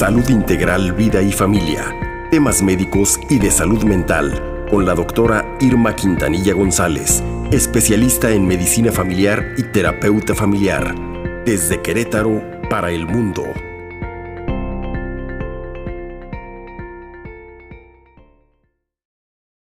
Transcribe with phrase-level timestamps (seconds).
[0.00, 1.94] Salud Integral, Vida y Familia.
[2.30, 7.22] Temas médicos y de salud mental con la doctora Irma Quintanilla González,
[7.52, 10.94] especialista en medicina familiar y terapeuta familiar.
[11.44, 13.44] Desde Querétaro para el mundo.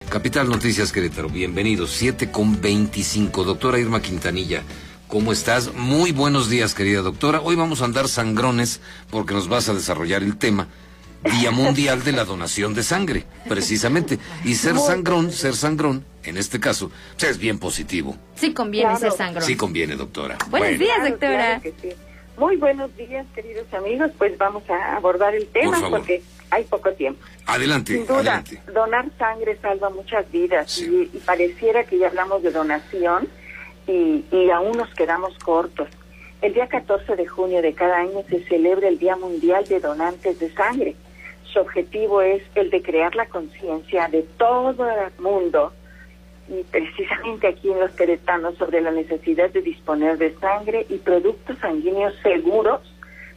[0.08, 1.92] Capital Noticias Querétaro, bienvenidos.
[1.92, 3.44] 7 con 25.
[3.44, 4.64] Doctora Irma Quintanilla,
[5.08, 5.72] ¿cómo estás?
[5.74, 7.40] Muy buenos días, querida doctora.
[7.40, 10.68] Hoy vamos a andar sangrones porque nos vas a desarrollar el tema.
[11.40, 14.18] Día Mundial de la Donación de Sangre, precisamente.
[14.44, 18.16] Y ser sangrón, ser sangrón, en este caso, pues, es bien positivo.
[18.36, 19.42] Sí conviene ser sangrón.
[19.42, 20.36] Sí conviene, doctora.
[20.50, 21.60] Buenos días, doctora.
[22.38, 24.10] Muy buenos días, queridos amigos.
[24.18, 27.20] Pues vamos a abordar el tema porque hay poco tiempo.
[27.46, 28.62] Adelante, Sin duda, adelante.
[28.72, 33.26] donar sangre salva muchas vidas y, y pareciera que ya hablamos de donación
[33.86, 35.88] y, y aún nos quedamos cortos.
[36.42, 40.38] El día 14 de junio de cada año se celebra el Día Mundial de Donantes
[40.38, 40.94] de Sangre.
[41.44, 45.72] Su objetivo es el de crear la conciencia de todo el mundo
[46.48, 51.58] y precisamente aquí en los queretanos sobre la necesidad de disponer de sangre y productos
[51.58, 52.80] sanguíneos seguros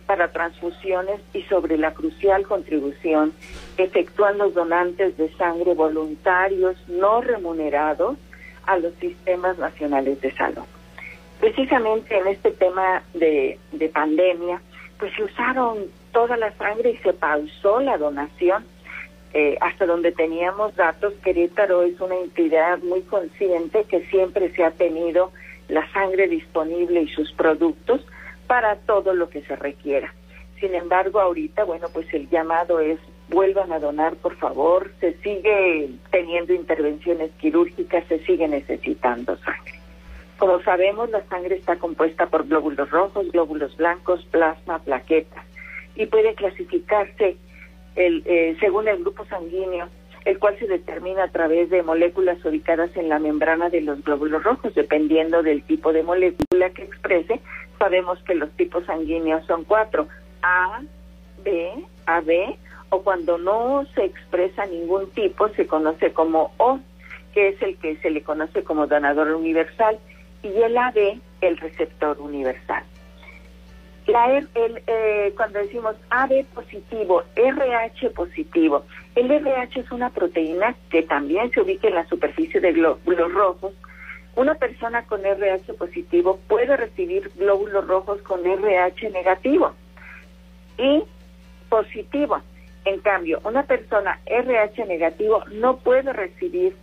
[0.06, 3.34] para transfusiones y sobre la crucial contribución
[3.78, 8.18] que efectúan los donantes de sangre voluntarios no remunerados
[8.70, 10.64] a los sistemas nacionales de salud.
[11.40, 14.62] Precisamente en este tema de, de pandemia,
[15.00, 18.66] pues se usaron toda la sangre y se pausó la donación.
[19.34, 24.72] Eh, hasta donde teníamos datos, Querétaro es una entidad muy consciente que siempre se ha
[24.72, 25.32] tenido
[25.68, 28.06] la sangre disponible y sus productos
[28.48, 30.14] para todo lo que se requiera.
[30.60, 34.92] Sin embargo, ahorita, bueno, pues el llamado es vuelvan a donar, por favor.
[35.00, 39.80] Se sigue teniendo intervenciones quirúrgicas, se sigue necesitando sangre.
[40.38, 45.50] Como sabemos, la sangre está compuesta por glóbulos rojos, glóbulos blancos, plasma, plaquetas
[46.00, 47.36] y puede clasificarse
[47.98, 49.90] el, eh, según el grupo sanguíneo,
[50.24, 54.44] el cual se determina a través de moléculas ubicadas en la membrana de los glóbulos
[54.44, 57.42] rojos, dependiendo del tipo de molécula que exprese.
[57.78, 60.08] Sabemos que los tipos sanguíneos son cuatro,
[60.42, 60.82] A,
[61.44, 61.70] B,
[62.06, 62.58] AB,
[62.90, 66.80] o cuando no se expresa ningún tipo, se conoce como O,
[67.34, 70.00] que es el que se le conoce como donador universal,
[70.44, 72.84] y el AB, el receptor universal.
[74.08, 74.50] La, el,
[74.88, 78.84] eh, cuando decimos AB positivo, RH positivo,
[79.16, 83.74] el RH es una proteína que también se ubica en la superficie de glóbulos rojos.
[84.36, 89.74] Una persona con RH positivo puede recibir glóbulos rojos con RH negativo
[90.80, 91.04] y
[91.70, 92.42] positivo.
[92.86, 96.76] En cambio, una persona RH negativo no puede recibir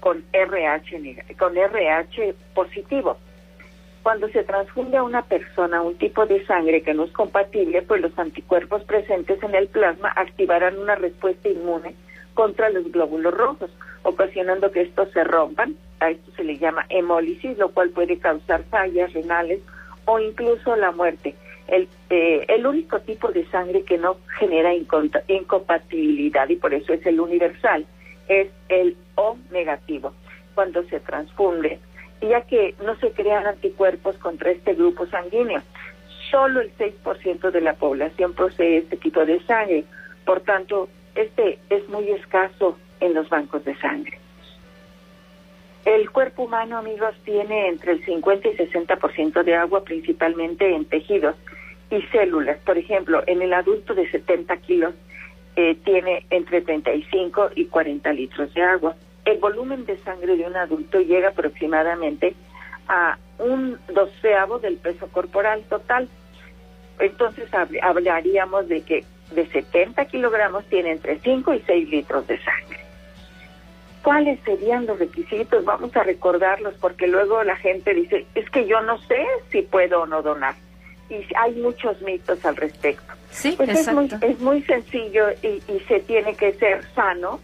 [0.00, 3.18] con RH, con RH positivo.
[4.02, 8.00] Cuando se transfunde a una persona un tipo de sangre que no es compatible, pues
[8.00, 11.94] los anticuerpos presentes en el plasma activarán una respuesta inmune
[12.32, 13.70] contra los glóbulos rojos,
[14.02, 15.74] ocasionando que estos se rompan.
[16.00, 19.60] A esto se le llama hemólisis, lo cual puede causar fallas renales
[20.06, 21.34] o incluso la muerte.
[21.68, 27.04] El, eh, el único tipo de sangre que no genera incompatibilidad, y por eso es
[27.06, 27.86] el universal,
[28.28, 30.12] es el O negativo.
[30.54, 31.78] Cuando se transfunde
[32.28, 35.62] ya que no se crean anticuerpos contra este grupo sanguíneo.
[36.30, 39.84] Solo el 6% de la población posee este tipo de sangre,
[40.24, 44.18] por tanto, este es muy escaso en los bancos de sangre.
[45.84, 51.34] El cuerpo humano, amigos, tiene entre el 50 y 60% de agua, principalmente en tejidos
[51.90, 52.58] y células.
[52.60, 54.94] Por ejemplo, en el adulto de 70 kilos
[55.56, 60.56] eh, tiene entre 35 y 40 litros de agua el volumen de sangre de un
[60.56, 62.34] adulto llega aproximadamente
[62.88, 66.08] a un doceavo del peso corporal total.
[66.98, 67.48] Entonces
[67.82, 72.80] hablaríamos de que de 70 kilogramos tiene entre 5 y 6 litros de sangre.
[74.02, 75.64] ¿Cuáles serían los requisitos?
[75.64, 80.02] Vamos a recordarlos porque luego la gente dice, es que yo no sé si puedo
[80.02, 80.54] o no donar.
[81.10, 83.12] Y hay muchos mitos al respecto.
[83.30, 87.40] Sí, pues es muy, es muy sencillo y, y se tiene que ser sano,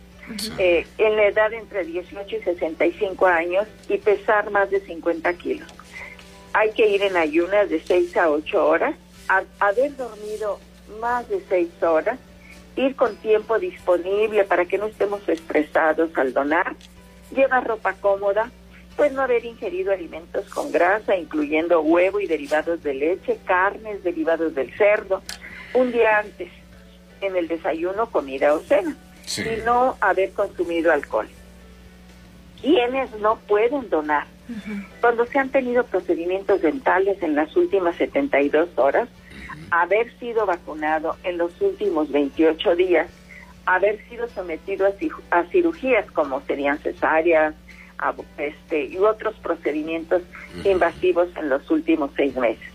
[0.58, 5.68] eh, en la edad entre 18 y 65 años y pesar más de 50 kilos.
[6.52, 8.96] Hay que ir en ayunas de 6 a 8 horas,
[9.60, 10.58] haber dormido
[11.00, 12.18] más de 6 horas,
[12.74, 16.74] ir con tiempo disponible para que no estemos estresados al donar,
[17.34, 18.50] llevar ropa cómoda,
[18.96, 24.54] pues no haber ingerido alimentos con grasa, incluyendo huevo y derivados de leche, carnes, derivados
[24.54, 25.22] del cerdo,
[25.75, 26.50] un día antes
[27.20, 28.96] en el desayuno, comida o cena
[29.37, 31.28] y no haber consumido alcohol.
[32.60, 34.26] ¿Quiénes no pueden donar?
[35.00, 39.08] Cuando se han tenido procedimientos dentales en las últimas 72 horas,
[39.70, 43.08] haber sido vacunado en los últimos 28 días,
[43.66, 44.87] haber sido sometido
[45.31, 47.54] a, cirugías como serían cesáreas
[48.38, 50.22] este, y otros procedimientos
[50.64, 52.69] invasivos en los últimos seis meses.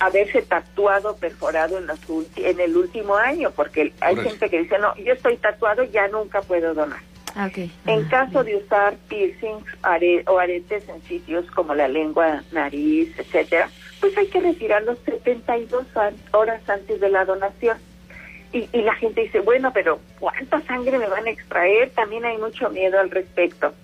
[0.00, 1.98] Haberse tatuado, perforado en, los
[2.36, 6.40] en el último año, porque hay gente que dice, no, yo estoy tatuado, ya nunca
[6.42, 7.00] puedo donar.
[7.34, 7.50] Ah,
[7.86, 9.64] en caso de usar piercings
[10.26, 13.70] o aretes en sitios como la lengua, nariz, etcétera,
[14.00, 15.86] pues hay que retirarlos 72
[16.32, 17.78] horas antes de la donación.
[18.52, 21.90] Y, la gente dice, bueno, pero ¿cuánta sangre me van a extraer?
[21.90, 23.74] También hay mucho miedo al respecto.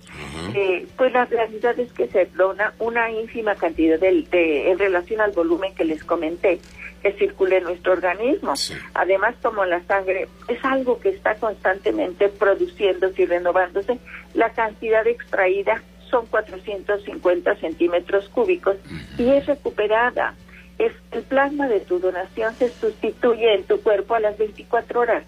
[0.54, 5.32] Eh, pues la realidad es que se dona una ínfima cantidad de, en relación al
[5.32, 6.60] volumen que les comenté
[7.02, 8.54] que circula en nuestro organismo.
[8.94, 13.98] Además, como la sangre es algo que está constantemente produciéndose y renovándose,
[14.32, 18.76] la cantidad extraída son 450 centímetros cúbicos
[19.18, 20.34] y es recuperada.
[20.78, 25.24] Es el plasma de tu donación se sustituye en tu cuerpo a las 24 horas.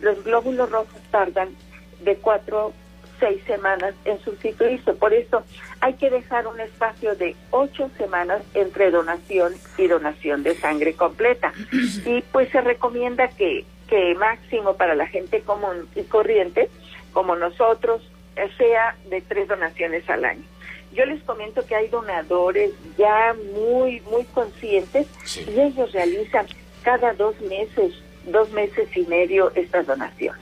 [0.00, 1.48] Los glóbulos rojos tardan
[2.02, 2.72] de 4
[3.18, 4.92] seis semanas en sustituirse.
[4.94, 5.42] Por eso
[5.80, 11.52] hay que dejar un espacio de ocho semanas entre donación y donación de sangre completa.
[12.04, 16.68] Y pues se recomienda que, que máximo para la gente común y corriente,
[17.12, 18.02] como nosotros,
[18.58, 20.44] sea de tres donaciones al año.
[20.96, 25.06] Yo les comento que hay donadores ya muy, muy conscientes
[25.46, 26.46] y ellos realizan
[26.82, 27.92] cada dos meses,
[28.26, 30.34] dos meses y medio esta donación.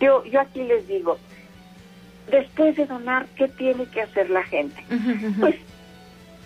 [0.00, 1.18] Yo, yo aquí les digo,
[2.30, 4.80] después de donar, ¿qué tiene que hacer la gente?
[5.40, 5.56] Pues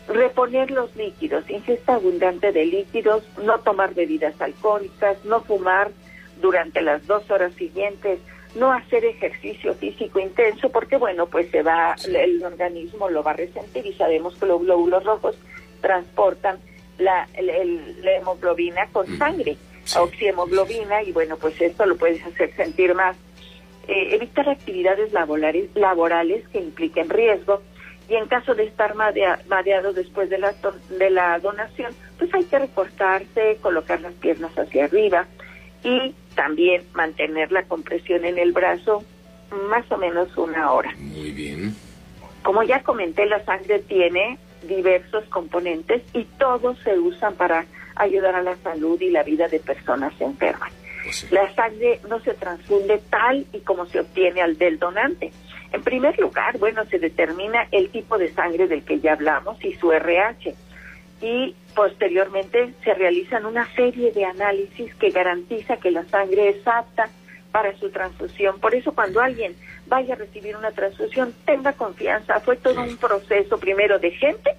[0.08, 5.90] reponer los líquidos, ingesta abundante de líquidos, no tomar bebidas alcohólicas, no fumar
[6.40, 8.20] durante las dos horas siguientes,
[8.54, 13.36] no hacer ejercicio físico intenso, porque bueno, pues se va, el organismo lo va a
[13.36, 15.36] resentir y sabemos que los glóbulos rojos
[15.80, 16.58] transportan
[16.98, 19.56] la, hemoglobina con sangre,
[19.98, 23.16] oxihemoglobina, y bueno, pues esto lo puedes hacer sentir más.
[23.86, 27.60] Eh, evitar actividades laborales, laborales que impliquen riesgo
[28.08, 30.54] y en caso de estar mareado después de la,
[30.98, 35.26] de la donación, pues hay que recortarse, colocar las piernas hacia arriba
[35.84, 39.04] y también mantener la compresión en el brazo
[39.68, 40.92] más o menos una hora.
[40.98, 41.76] Muy bien.
[42.42, 47.64] Como ya comenté, la sangre tiene diversos componentes y todos se usan para
[47.96, 50.72] ayudar a la salud y la vida de personas enfermas.
[51.04, 55.32] Pues la sangre no se transfunde tal y como se obtiene al del donante.
[55.72, 59.74] En primer lugar, bueno, se determina el tipo de sangre del que ya hablamos y
[59.74, 60.54] su RH.
[61.20, 67.08] Y posteriormente se realizan una serie de análisis que garantiza que la sangre es apta
[67.52, 68.58] para su transfusión.
[68.60, 69.54] Por eso cuando alguien
[69.86, 72.40] vaya a recibir una transfusión, tenga confianza.
[72.40, 74.56] Fue todo un proceso primero de gente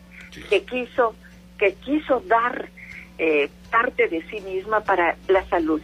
[0.49, 1.15] que quiso
[1.57, 2.69] que quiso dar
[3.17, 5.81] eh, parte de sí misma para la salud.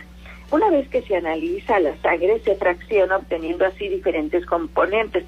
[0.52, 5.24] Una vez que se analiza la sangre, se fracciona obteniendo así diferentes componentes,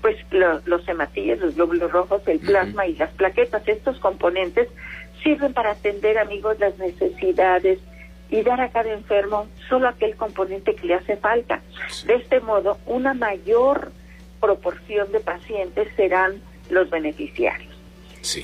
[0.00, 3.66] pues los hematíes, los glóbulos rojos, el plasma y las plaquetas.
[3.66, 4.68] Estos componentes
[5.22, 7.78] sirven para atender, amigos, las necesidades
[8.30, 11.60] y dar a cada enfermo solo aquel componente que le hace falta.
[12.06, 13.92] De este modo, una mayor
[14.40, 17.70] proporción de pacientes serán los beneficiarios.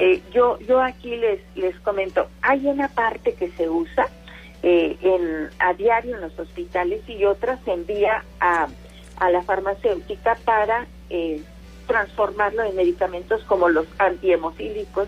[0.01, 4.09] Eh, yo, yo aquí les, les comento, hay una parte que se usa
[4.63, 8.69] eh, en, a diario en los hospitales y otras se envía a,
[9.19, 11.43] a la farmacéutica para eh,
[11.87, 15.07] transformarlo en medicamentos como los antihemofílicos,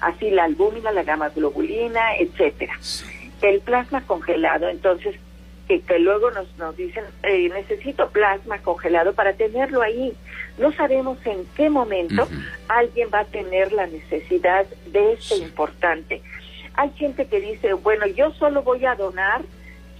[0.00, 2.78] así la albúmina, la gamma globulina, etcétera.
[3.42, 5.16] El plasma congelado, entonces,
[5.68, 10.14] que, que luego nos, nos dicen, eh, necesito plasma congelado para tenerlo ahí.
[10.56, 12.26] No sabemos en qué momento
[12.68, 16.22] alguien va a tener la necesidad de este importante.
[16.74, 19.42] Hay gente que dice, bueno, yo solo voy a donar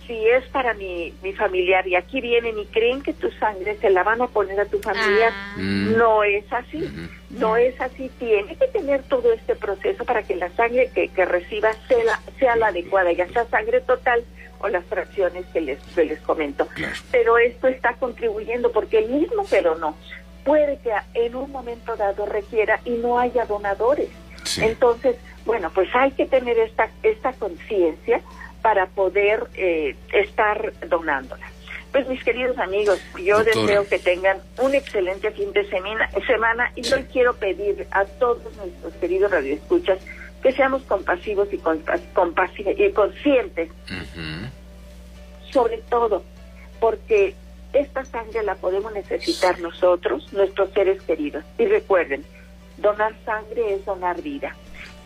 [0.09, 3.91] si es para mi, mi familiar y aquí vienen y creen que tu sangre se
[3.91, 5.31] la van a poner a tu familiar.
[5.33, 5.55] Ah.
[5.59, 5.97] Mm.
[5.97, 6.91] No es así,
[7.31, 8.11] no es así.
[8.19, 12.21] Tiene que tener todo este proceso para que la sangre que, que reciba sea la,
[12.39, 14.25] sea la adecuada, ya sea sangre total
[14.61, 16.67] o las fracciones que les, que les comento.
[17.13, 19.95] Pero esto está contribuyendo porque el mismo, pero no,
[20.43, 24.09] puede que en un momento dado requiera y no haya donadores.
[24.57, 28.23] Entonces, bueno, pues hay que tener esta, esta conciencia
[28.69, 31.47] para poder eh, estar donándola.
[31.91, 36.83] Pues mis queridos amigos, yo deseo que tengan un excelente fin de semana, semana y
[36.93, 40.01] hoy quiero pedir a todos nuestros queridos radioescuchas
[40.43, 43.71] que seamos compasivos y, y conscientes,
[45.51, 46.23] sobre todo
[46.79, 47.35] porque
[47.73, 51.43] esta sangre la podemos necesitar nosotros, nuestros seres queridos.
[51.57, 52.23] Y recuerden,
[52.77, 54.55] donar sangre es donar vida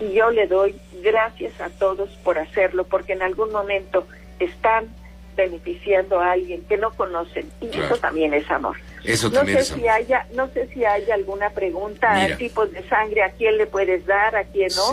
[0.02, 4.06] y yo le doy gracias a todos por hacerlo, porque en algún momento
[4.38, 4.88] están
[5.37, 8.76] beneficiando a alguien que no conocen y eso también es amor.
[9.04, 13.30] Eso no sé si haya, no sé si hay alguna pregunta, tipos de sangre, a
[13.30, 14.92] quién le puedes dar, a quién no.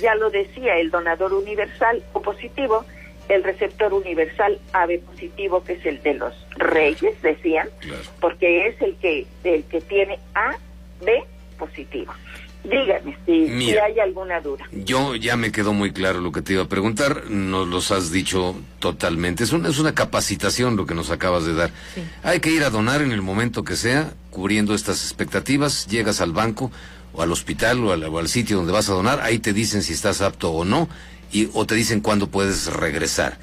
[0.00, 2.84] Ya lo decía, el donador universal o positivo,
[3.28, 7.68] el receptor universal AB positivo, que es el de los reyes, decían,
[8.20, 10.56] porque es el que, el que tiene A,
[11.04, 11.24] B
[11.58, 12.12] positivo.
[12.64, 14.64] Dígame si, hay alguna duda.
[14.72, 18.12] Yo ya me quedó muy claro lo que te iba a preguntar, nos los has
[18.12, 19.44] dicho totalmente.
[19.44, 21.70] Es una, es una capacitación lo que nos acabas de dar.
[22.22, 25.86] Hay que ir a donar en el momento que sea, cubriendo estas expectativas.
[25.86, 26.70] Llegas al banco
[27.12, 30.20] o al hospital o al, sitio donde vas a donar, ahí te dicen si estás
[30.20, 30.88] apto o no,
[31.32, 33.38] y, o te dicen cuándo puedes regresar.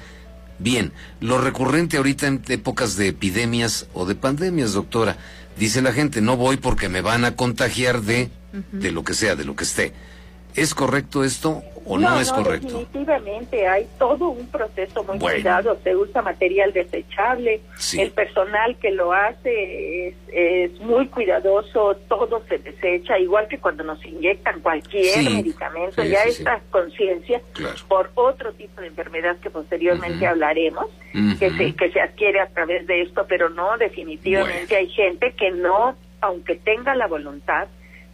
[0.58, 5.16] Bien, lo recurrente ahorita en épocas de epidemias o de pandemias, doctora,
[5.58, 8.30] dice la gente, no voy porque me van a contagiar de
[8.72, 9.92] de lo que sea, de lo que esté.
[10.54, 12.80] ¿Es correcto esto o no, es correcto?
[12.80, 17.62] Definitivamente, hay todo un proceso muy cuidado, se usa material desechable,
[17.96, 24.04] el personal que lo hace es, muy cuidadoso, todo se desecha, igual que cuando nos
[24.04, 27.40] inyectan cualquier medicamento, ya esta conciencia
[27.88, 30.86] por otro tipo de enfermedad que posteriormente hablaremos,
[31.38, 35.50] que, se, que se adquiere a través de esto, pero no, definitivamente hay gente que
[35.52, 37.68] no, aunque tenga la voluntad,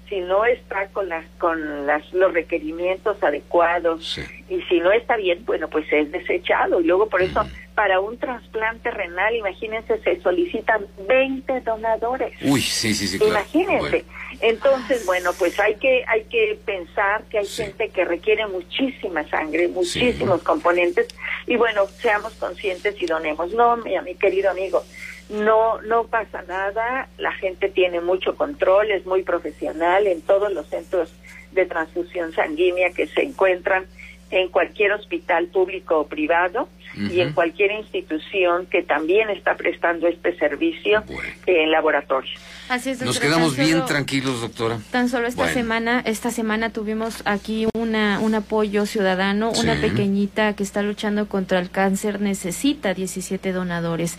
[0.08, 4.18] si no está con las con las, los requerimientos adecuados
[4.48, 6.80] y si no está bien, bueno, pues es desechado.
[6.80, 7.42] Y luego por eso,
[7.74, 12.32] para un trasplante renal, imagínense, se solicitan 20 donadores.
[12.42, 13.18] Uy, sí, sí, sí.
[13.22, 14.04] Imagínense.
[14.40, 19.68] Entonces, bueno, pues hay que hay que pensar que hay gente que requiere muchísima sangre,
[19.68, 21.08] muchísimos componentes
[21.46, 23.52] y bueno, seamos conscientes y donemos.
[23.52, 24.84] No, mi, mi querido amigo,
[25.30, 30.68] no no pasa nada, la gente tiene mucho control, es muy profesional en todos los
[30.68, 31.12] centros
[31.52, 33.86] de transfusión sanguínea que se encuentran
[34.34, 40.36] en cualquier hospital público o privado y en cualquier institución que también está prestando este
[40.38, 41.02] servicio
[41.46, 42.30] en laboratorio.
[42.68, 44.78] Así es, Nos quedamos bien tranquilos, doctora.
[44.90, 50.62] Tan solo esta semana, esta semana tuvimos aquí una un apoyo ciudadano, una pequeñita que
[50.62, 54.16] está luchando contra el cáncer necesita 17 donadores.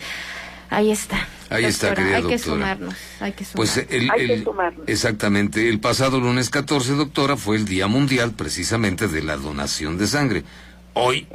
[0.70, 1.28] Ahí está.
[1.48, 4.84] Ahí está, querida hay Que sumarnos, hay que pues, sumarnos.
[4.84, 9.96] Pues exactamente, el pasado lunes 14, doctora, fue el Día Mundial precisamente de la donación
[9.96, 10.44] de sangre.
[10.94, 11.28] Hoy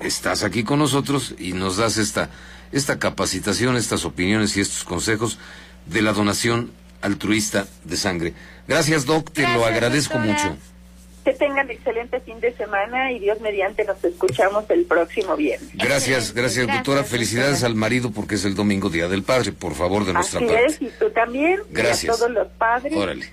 [0.00, 2.30] estás aquí con nosotros y nos das esta,
[2.72, 5.38] esta capacitación, estas opiniones y estos consejos
[5.86, 6.70] de la donación
[7.02, 8.34] altruista de sangre.
[8.66, 10.56] Gracias, Doc, te lo agradezco mucho.
[11.24, 15.70] Que tengan excelente fin de semana y Dios mediante nos escuchamos el próximo viernes.
[15.74, 17.04] Gracias, gracias, doctora.
[17.04, 20.48] Felicidades al marido porque es el domingo Día del Padre, por favor, de nuestra Así
[20.48, 20.66] parte.
[20.66, 21.60] Es, y tú también.
[21.70, 22.04] Gracias.
[22.04, 22.92] Y a todos los padres.
[22.94, 23.26] Órale.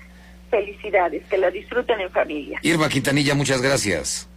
[0.50, 2.58] Felicidades, que lo disfruten en familia.
[2.62, 4.28] Irma Quintanilla, muchas gracias.